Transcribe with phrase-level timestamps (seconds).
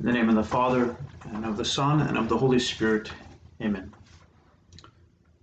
[0.00, 3.10] In the name of the Father, and of the Son, and of the Holy Spirit.
[3.60, 3.92] Amen.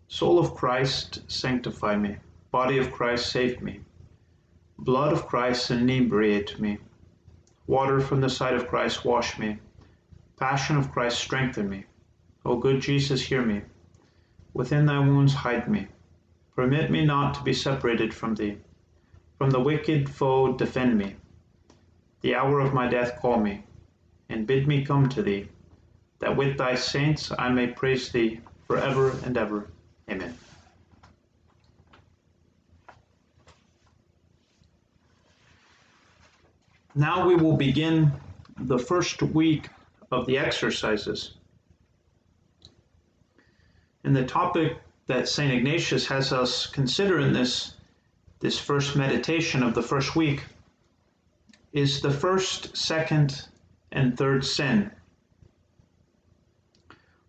[0.07, 2.15] Soul of Christ, sanctify me.
[2.51, 3.81] Body of Christ, save me.
[4.79, 6.77] Blood of Christ, inebriate me.
[7.67, 9.59] Water from the side of Christ, wash me.
[10.39, 11.83] Passion of Christ, strengthen me.
[12.45, 13.61] O good Jesus, hear me.
[14.53, 15.89] Within thy wounds, hide me.
[16.55, 18.59] Permit me not to be separated from thee.
[19.37, 21.17] From the wicked foe, defend me.
[22.21, 23.65] The hour of my death, call me
[24.29, 25.47] and bid me come to thee,
[26.19, 29.67] that with thy saints I may praise thee for ever and ever.
[30.09, 30.37] Amen.
[36.95, 38.11] Now we will begin
[38.57, 39.67] the first week
[40.11, 41.33] of the exercises.
[44.05, 45.51] And the topic that St.
[45.51, 47.73] Ignatius has us consider in this,
[48.39, 50.43] this first meditation of the first week
[51.73, 53.47] is the first, second,
[53.95, 54.91] and third sin.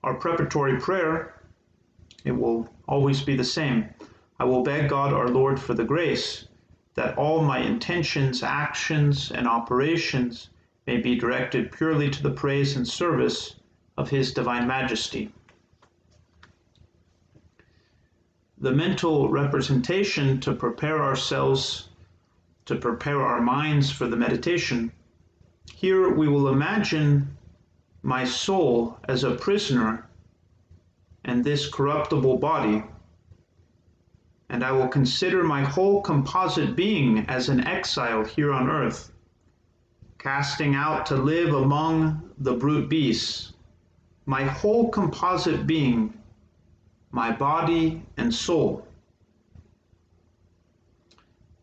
[0.05, 1.41] Our preparatory prayer,
[2.25, 3.89] it will always be the same.
[4.39, 6.47] I will beg God our Lord for the grace
[6.95, 10.51] that all my intentions, actions, and operations
[10.87, 13.57] may be directed purely to the praise and service
[13.97, 15.31] of His Divine Majesty.
[18.59, 21.91] The mental representation to prepare ourselves,
[22.65, 24.91] to prepare our minds for the meditation,
[25.75, 27.37] here we will imagine
[28.03, 30.07] my soul as a prisoner
[31.25, 32.85] and this corruptible body,
[34.49, 39.13] and I will consider my whole composite being as an exile here on earth,
[40.19, 43.53] casting out to live among the brute beasts.
[44.25, 46.15] My whole composite being,
[47.11, 48.87] my body and soul.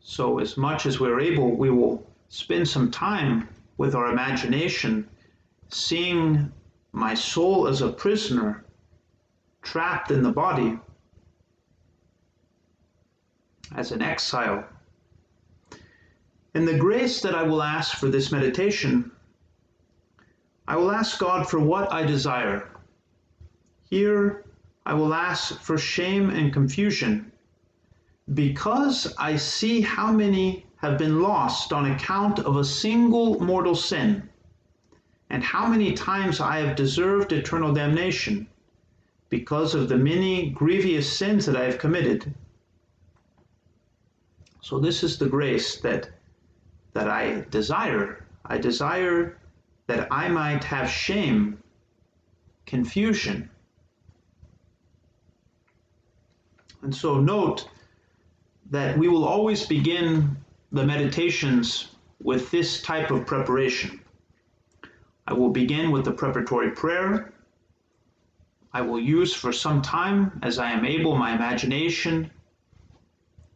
[0.01, 3.47] So, as much as we're able, we will spend some time
[3.83, 5.05] with our imagination,
[5.67, 6.49] seeing
[6.93, 8.63] my soul as a prisoner
[9.61, 10.79] trapped in the body,
[13.75, 14.63] as an exile.
[16.53, 19.11] And the grace that I will ask for this meditation,
[20.65, 22.69] I will ask God for what I desire.
[23.89, 24.45] Here,
[24.85, 27.33] I will ask for shame and confusion
[28.33, 34.27] because I see how many have been lost on account of a single mortal sin,
[35.29, 38.45] and how many times I have deserved eternal damnation
[39.29, 42.33] because of the many grievous sins that I have committed.
[44.59, 46.09] So this is the grace that
[46.91, 48.27] that I desire.
[48.45, 49.37] I desire
[49.87, 51.63] that I might have shame,
[52.65, 53.49] confusion.
[56.81, 57.69] And so note
[58.69, 60.42] that we will always begin
[60.73, 61.89] the meditations
[62.19, 64.01] with this type of preparation.
[65.27, 67.31] I will begin with the preparatory prayer.
[68.73, 72.31] I will use for some time, as I am able, my imagination.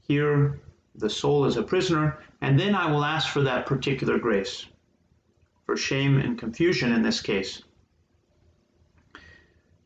[0.07, 0.61] Here,
[0.93, 4.67] the soul is a prisoner, and then I will ask for that particular grace,
[5.65, 7.63] for shame and confusion in this case.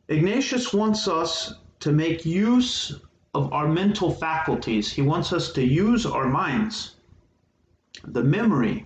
[0.10, 3.00] Ignatius wants us to make use
[3.34, 4.92] of our mental faculties.
[4.92, 6.98] He wants us to use our minds
[8.04, 8.86] the memory.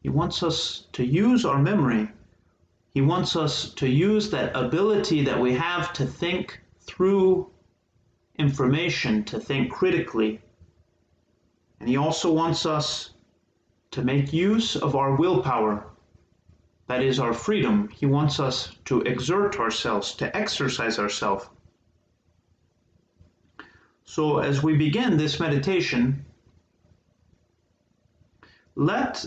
[0.00, 2.10] He wants us to use our memory.
[2.94, 7.50] He wants us to use that ability that we have to think through
[8.38, 10.40] information, to think critically.
[11.80, 13.10] And he also wants us
[13.90, 15.86] to make use of our willpower,
[16.86, 17.88] that is our freedom.
[17.88, 21.48] He wants us to exert ourselves, to exercise ourselves.
[24.04, 26.24] So, as we begin this meditation,
[28.76, 29.26] let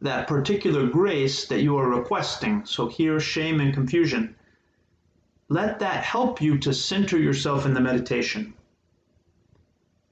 [0.00, 4.36] that particular grace that you are requesting, so here, shame and confusion,
[5.48, 8.54] let that help you to center yourself in the meditation.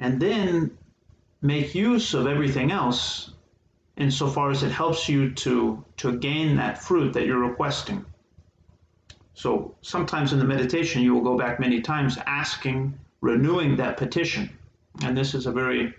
[0.00, 0.76] And then
[1.42, 3.30] make use of everything else
[3.96, 8.04] insofar as it helps you to, to gain that fruit that you're requesting.
[9.34, 14.50] So sometimes in the meditation, you will go back many times asking, renewing that petition.
[15.02, 15.94] And this is a very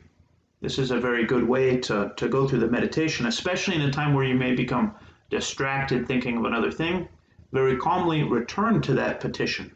[0.62, 3.92] this is a very good way to, to go through the meditation, especially in a
[3.92, 4.96] time where you may become
[5.30, 7.08] distracted thinking of another thing.
[7.52, 9.72] Very calmly return to that petition.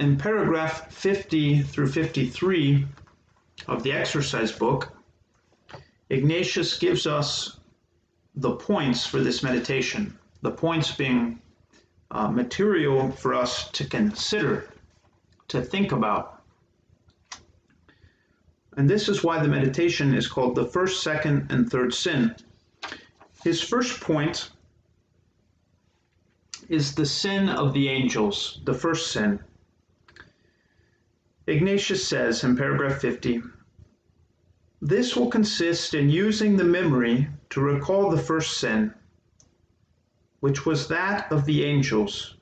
[0.00, 2.86] In paragraph 50 through 53
[3.68, 4.92] of the exercise book,
[6.10, 7.58] Ignatius gives us
[8.34, 11.40] the points for this meditation, the points being
[12.10, 14.68] uh, material for us to consider,
[15.48, 16.33] to think about.
[18.76, 22.34] And this is why the meditation is called the first, second, and third sin.
[23.42, 24.50] His first point
[26.68, 29.40] is the sin of the angels, the first sin.
[31.46, 33.42] Ignatius says in paragraph 50
[34.84, 38.92] this will consist in using the memory to recall the first sin,
[40.40, 42.36] which was that of the angels,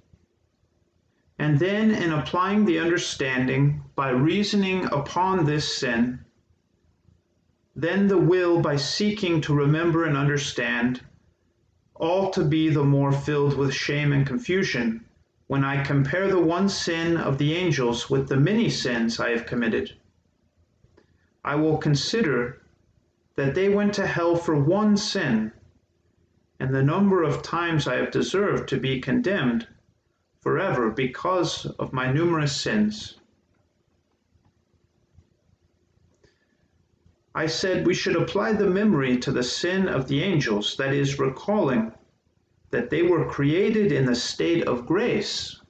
[1.43, 6.21] and then in applying the understanding by reasoning upon this sin,
[7.75, 11.01] then the will by seeking to remember and understand,
[11.97, 15.05] all to be the more filled with shame and confusion
[15.49, 19.45] when I compare the one sin of the angels with the many sins I have
[19.45, 19.93] committed.
[21.45, 22.63] I will consider
[23.35, 25.51] that they went to hell for one sin,
[26.61, 29.67] and the number of times I have deserved to be condemned
[30.43, 33.19] forever because of my numerous sins.
[37.35, 41.19] I said we should apply the memory to the sin of the angels, that is,
[41.19, 41.93] recalling
[42.71, 45.61] that they were created in the state of grace,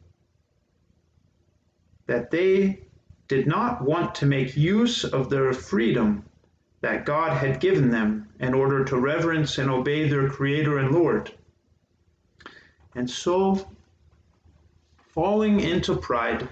[2.06, 2.82] that they
[3.28, 6.24] did not want to make use of their freedom
[6.80, 11.32] that God had given them in order to reverence and obey their Creator and Lord.
[12.96, 13.68] And so,
[15.12, 16.48] falling into pride,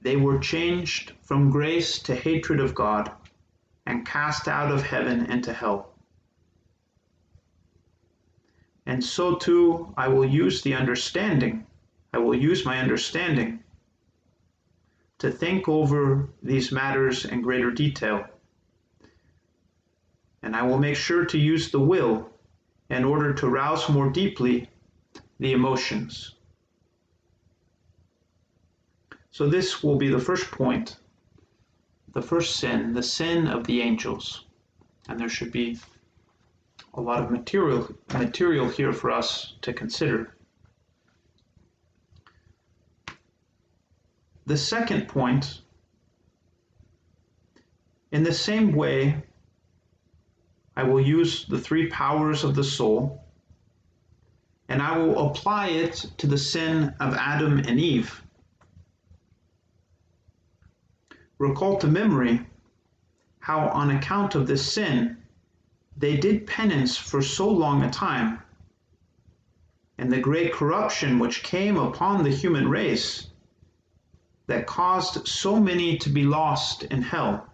[0.00, 3.10] they were changed from grace to hatred of God
[3.86, 5.92] and cast out of heaven into hell.
[8.86, 11.66] And so too, I will use the understanding,
[12.12, 13.64] I will use my understanding
[15.18, 18.24] to think over these matters in greater detail.
[20.42, 22.30] And I will make sure to use the will
[22.90, 24.68] in order to rouse more deeply
[25.40, 26.34] the emotions.
[29.34, 30.96] So, this will be the first point
[32.12, 34.44] the first sin, the sin of the angels.
[35.08, 35.80] And there should be
[36.94, 40.36] a lot of material material here for us to consider.
[44.46, 45.62] The second point,
[48.12, 49.20] in the same way,
[50.76, 53.24] I will use the three powers of the soul
[54.68, 58.23] and I will apply it to the sin of Adam and Eve.
[61.38, 62.46] Recall to memory
[63.40, 65.16] how, on account of this sin,
[65.96, 68.40] they did penance for so long a time,
[69.98, 73.28] and the great corruption which came upon the human race
[74.46, 77.48] that caused so many to be lost in hell.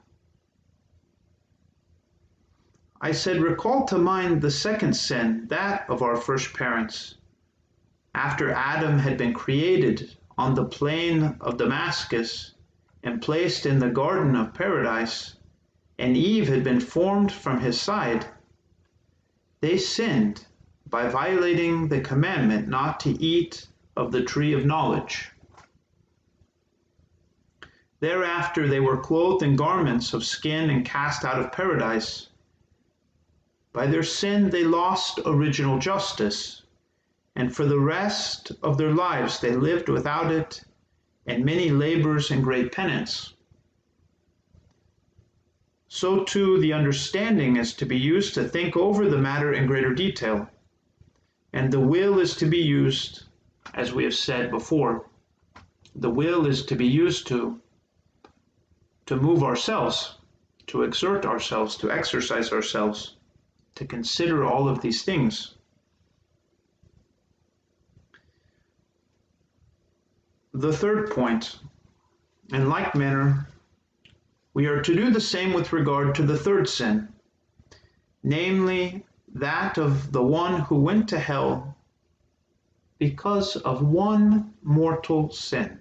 [3.01, 7.15] I said, recall to mind the second sin, that of our first parents.
[8.15, 12.55] After Adam had been created on the plain of Damascus
[13.03, 15.37] and placed in the garden of paradise,
[15.99, 18.27] and Eve had been formed from his side,
[19.61, 20.47] they sinned
[20.89, 25.31] by violating the commandment not to eat of the tree of knowledge.
[28.01, 32.29] Thereafter they were clothed in garments of skin and cast out of paradise.
[33.73, 36.63] By their sin they lost original justice,
[37.37, 40.65] and for the rest of their lives they lived without it
[41.31, 43.35] and many labors and great penance
[45.93, 49.93] so too the understanding is to be used to think over the matter in greater
[49.93, 50.49] detail.
[51.53, 53.25] And the will is to be used,
[53.75, 55.11] as we have said before,
[55.97, 57.61] the will is to be used to,
[59.07, 60.15] to move ourselves,
[60.69, 63.17] to exert ourselves, to exercise ourselves,
[63.75, 65.57] to consider all of these things.
[70.53, 71.61] The third point,
[72.53, 73.47] in like manner,
[74.53, 77.09] we are to do the same with regard to the third sin,
[78.25, 81.77] namely that of the one who went to hell
[82.99, 85.81] because of one mortal sin.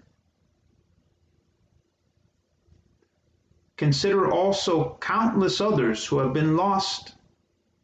[3.76, 7.16] Consider also countless others who have been lost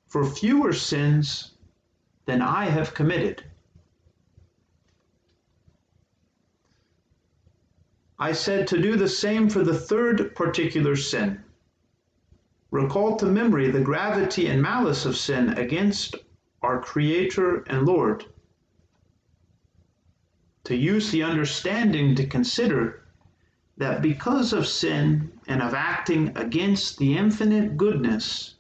[0.08, 1.54] for fewer sins
[2.25, 3.44] than I have committed.
[8.17, 11.43] I said to do the same for the third particular sin.
[12.72, 16.15] Recall to memory the gravity and malice of sin against
[16.62, 18.25] our Creator and Lord.
[20.63, 23.03] To use the understanding to consider
[23.77, 28.55] that because of sin and of acting against the infinite goodness,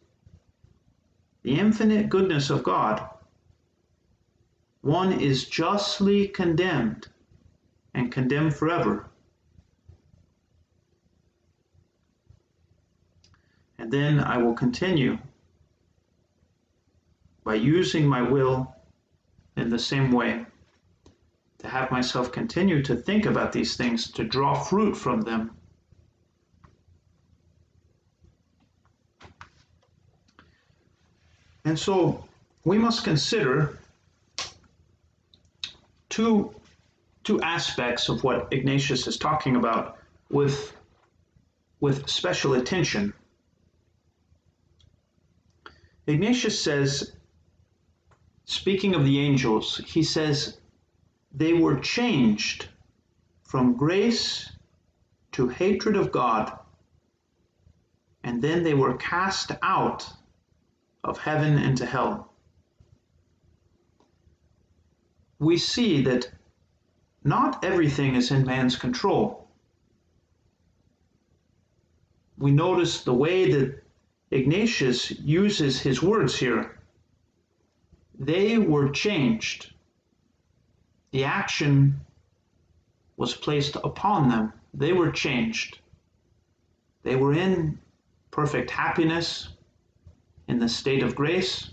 [1.43, 3.09] the infinite goodness of God,
[4.81, 7.07] one is justly condemned
[7.93, 9.09] and condemned forever.
[13.85, 15.19] And then I will continue.
[17.45, 18.75] by using my will
[19.55, 20.45] in the same way,
[21.59, 25.51] to have myself continue to think about these things, to draw fruit from them.
[31.63, 32.25] And so
[32.63, 33.77] we must consider
[36.09, 36.53] two,
[37.23, 39.99] two aspects of what Ignatius is talking about
[40.29, 40.75] with,
[41.79, 43.13] with special attention.
[46.07, 47.13] Ignatius says,
[48.45, 50.57] speaking of the angels, he says,
[51.33, 52.69] they were changed
[53.43, 54.51] from grace
[55.31, 56.57] to hatred of God,
[58.23, 60.07] and then they were cast out
[61.03, 62.31] of heaven into hell.
[65.39, 66.31] We see that
[67.23, 69.49] not everything is in man's control.
[72.37, 73.84] We notice the way that
[74.31, 76.79] Ignatius uses his words here.
[78.17, 79.73] They were changed.
[81.11, 82.01] The action
[83.17, 84.53] was placed upon them.
[84.73, 85.79] They were changed.
[87.03, 87.79] They were in
[88.31, 89.49] perfect happiness,
[90.47, 91.71] in the state of grace,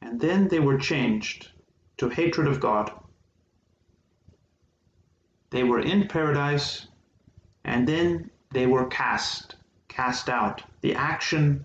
[0.00, 1.50] and then they were changed
[1.98, 2.92] to hatred of God.
[5.50, 6.88] They were in paradise,
[7.64, 9.56] and then they were cast
[9.94, 10.60] cast out.
[10.80, 11.64] The action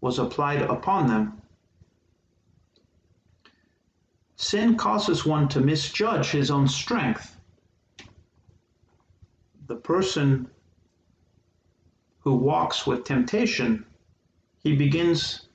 [0.00, 1.40] was applied upon them.
[4.36, 7.36] Sin causes one to misjudge his own strength.
[9.68, 10.50] The person
[12.18, 13.86] who walks with temptation,
[14.62, 15.48] he begins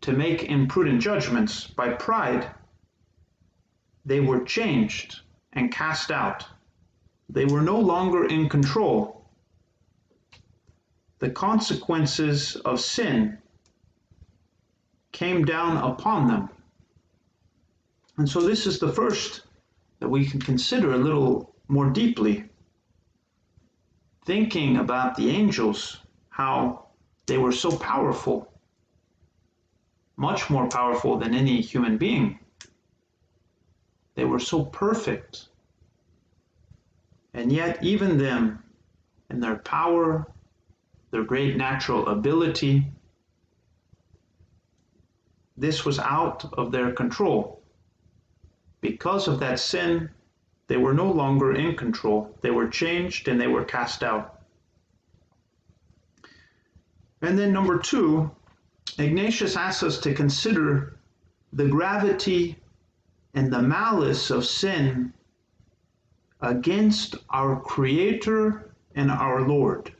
[0.00, 1.66] to make imprudent judgments.
[1.66, 2.50] By pride,
[4.06, 5.20] they were changed
[5.52, 6.46] and cast out.
[7.28, 9.21] They were no longer in control
[11.22, 13.38] the consequences of sin
[15.12, 16.48] came down upon them.
[18.18, 19.42] And so this is the first
[20.00, 22.46] that we can consider a little more deeply.
[24.26, 26.86] Thinking about the angels, how
[27.26, 28.52] they were so powerful,
[30.16, 32.40] much more powerful than any human being.
[34.16, 35.50] They were so perfect.
[37.32, 38.64] And yet, even them,
[39.30, 40.26] in their power
[41.12, 42.84] their great natural ability.
[45.56, 47.62] This was out of their control.
[48.80, 50.10] Because of that sin,
[50.66, 52.34] they were no longer in control.
[52.40, 54.40] They were changed and they were cast out.
[57.20, 58.30] And then, number two,
[58.98, 60.96] Ignatius asks us to consider
[61.52, 62.56] the gravity
[63.34, 65.12] and the malice of sin
[66.40, 69.92] against our Creator and our Lord.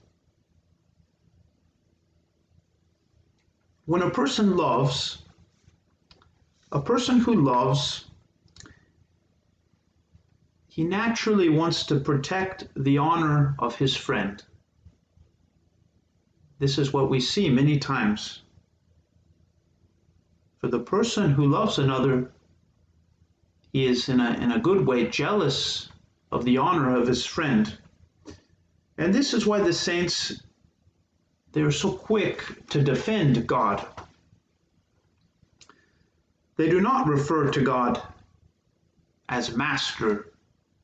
[3.87, 5.23] When a person loves,
[6.71, 8.07] a person who loves,
[10.69, 14.43] he naturally wants to protect the honor of his friend.
[16.59, 18.43] This is what we see many times.
[20.61, 22.31] For the person who loves another,
[23.73, 25.89] he is in a, in a good way jealous
[26.31, 27.77] of the honor of his friend.
[28.97, 30.41] And this is why the saints
[31.53, 33.87] they are so quick to defend God.
[36.57, 38.03] They do not refer to God
[39.29, 40.33] as master,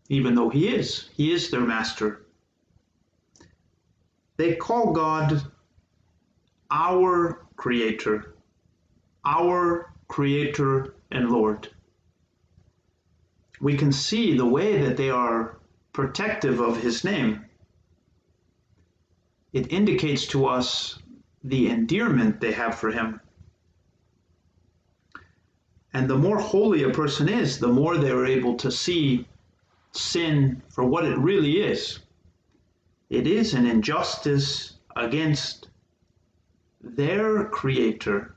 [0.09, 1.09] even though he is.
[1.15, 2.27] He is their master.
[4.37, 5.43] They call God
[6.71, 8.35] our creator,
[9.25, 11.69] our creator and Lord.
[13.61, 15.59] We can see the way that they are
[15.93, 17.45] protective of his name
[19.52, 20.99] it indicates to us
[21.45, 23.21] the endearment they have for him.
[25.95, 29.26] And the more holy a person is, the more they are able to see
[29.93, 32.00] sin for what it really is.
[33.09, 35.71] It is an injustice against
[36.81, 38.37] their creator.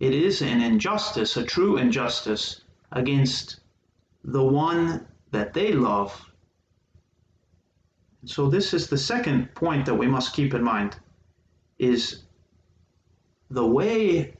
[0.00, 3.60] It is an injustice, a true injustice against
[4.24, 6.32] the one that they love
[8.26, 10.96] so this is the second point that we must keep in mind
[11.78, 12.24] is
[13.50, 14.36] the way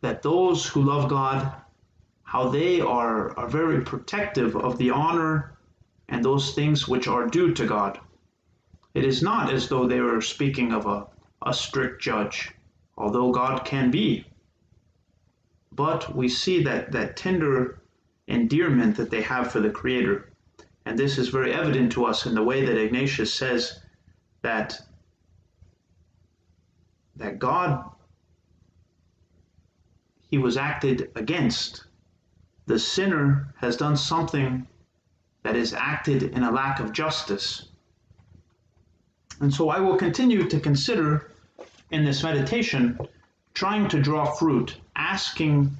[0.00, 1.52] that those who love God,
[2.22, 5.56] how they are, are very protective of the honor
[6.08, 8.00] and those things which are due to God.
[8.94, 11.06] It is not as though they were speaking of a,
[11.46, 12.50] a strict judge,
[12.96, 14.26] although God can be.
[15.72, 17.78] But we see that, that tender
[18.26, 20.29] endearment that they have for the Creator.
[20.90, 23.78] And this is very evident to us in the way that Ignatius says
[24.42, 24.76] that,
[27.14, 27.84] that God
[30.26, 31.84] he was acted against.
[32.66, 34.66] The sinner has done something
[35.44, 37.68] that is acted in a lack of justice.
[39.38, 41.30] And so I will continue to consider
[41.92, 42.98] in this meditation
[43.54, 45.70] trying to draw fruit, asking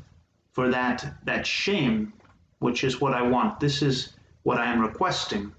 [0.53, 2.13] for that, that shame,
[2.61, 3.59] which is what I want.
[3.59, 4.13] This is
[4.43, 5.53] what I am requesting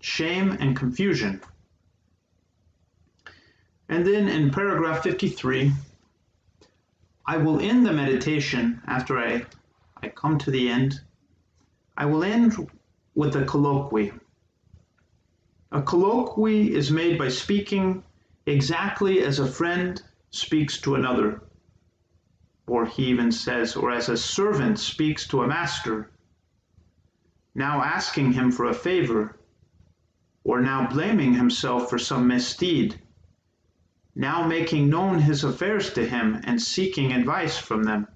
[0.00, 1.40] shame and confusion.
[3.88, 5.72] And then in paragraph 53,
[7.26, 9.46] I will end the meditation after I,
[10.02, 11.00] I come to the end.
[11.96, 12.70] I will end
[13.14, 14.12] with a colloquy.
[15.72, 18.02] A colloquy is made by speaking
[18.46, 21.42] exactly as a friend speaks to another.
[22.66, 26.10] Or he even says, or as a servant speaks to a master,
[27.54, 29.36] now asking him for a favor,
[30.44, 33.00] or now blaming himself for some misdeed
[34.18, 38.08] now making known his affairs to him and seeking advice from them.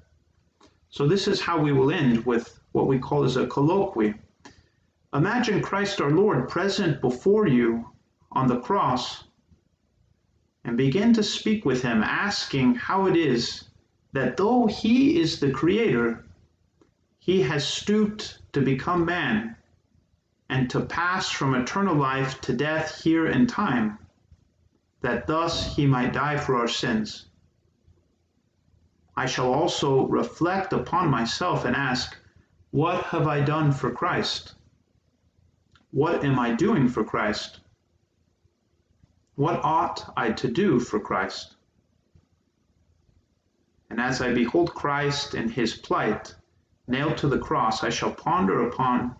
[0.91, 4.15] So, this is how we will end with what we call as a colloquy.
[5.15, 7.89] Imagine Christ our Lord present before you
[8.33, 9.25] on the cross
[10.65, 13.65] and begin to speak with him, asking how it is
[14.13, 16.25] that though he is the creator,
[17.25, 19.55] he has stooped to become man
[20.49, 23.97] and to pass from eternal life to death here in time
[25.03, 27.27] that thus he might die for our sins.
[29.17, 32.17] I shall also reflect upon myself and ask,
[32.73, 34.57] What have I done for Christ?
[35.93, 37.61] What am I doing for Christ?
[39.37, 41.55] What ought I to do for Christ?
[43.89, 46.35] And as I behold Christ in his plight,
[46.87, 49.17] nailed to the cross, I shall ponder upon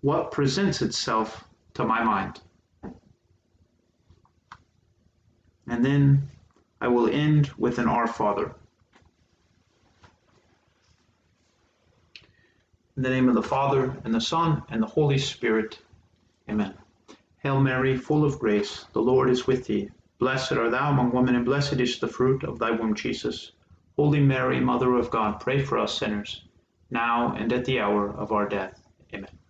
[0.00, 2.40] what presents itself to my mind.
[5.68, 6.28] and then
[6.80, 8.54] I will end with an Our Father.
[12.96, 15.78] In the name of the Father, and the Son, and the Holy Spirit.
[16.48, 16.74] Amen.
[17.38, 19.90] Hail Mary, full of grace, the Lord is with thee.
[20.18, 23.52] Blessed art thou among women, and blessed is the fruit of thy womb, Jesus.
[23.96, 26.45] Holy Mary, Mother of God, pray for us sinners,
[26.90, 28.80] now and at the hour of our death.
[29.14, 29.45] Amen.